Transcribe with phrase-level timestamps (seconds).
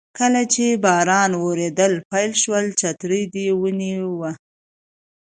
[0.17, 4.31] کله چې باران وریدل پیل شول چترۍ دې ونیوه.